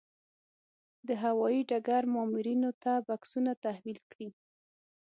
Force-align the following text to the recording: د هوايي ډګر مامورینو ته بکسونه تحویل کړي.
د 1.07 1.09
هوايي 1.23 1.61
ډګر 1.69 2.03
مامورینو 2.13 2.69
ته 2.83 2.91
بکسونه 3.07 3.51
تحویل 3.63 3.99
کړي. 4.11 4.29